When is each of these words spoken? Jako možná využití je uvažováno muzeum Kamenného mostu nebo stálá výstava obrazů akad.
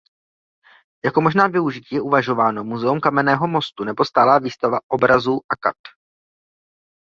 Jako 1.05 1.21
možná 1.21 1.47
využití 1.47 1.95
je 1.95 2.01
uvažováno 2.01 2.63
muzeum 2.63 2.99
Kamenného 2.99 3.47
mostu 3.47 3.83
nebo 3.83 4.05
stálá 4.05 4.39
výstava 4.39 4.77
obrazů 4.87 5.39
akad. 5.51 5.75